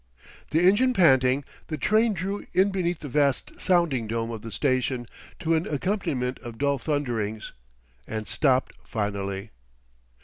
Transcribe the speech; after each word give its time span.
The 0.49 0.63
engine 0.67 0.95
panting, 0.95 1.45
the 1.67 1.77
train 1.77 2.13
drew 2.13 2.47
in 2.53 2.71
beneath 2.71 2.97
the 3.01 3.07
vast 3.07 3.59
sounding 3.61 4.07
dome 4.07 4.31
of 4.31 4.41
the 4.41 4.51
station, 4.51 5.07
to 5.41 5.53
an 5.53 5.67
accompaniment 5.67 6.39
of 6.39 6.57
dull 6.57 6.79
thunderings; 6.79 7.53
and 8.07 8.27
stopped 8.27 8.73
finally. 8.83 9.51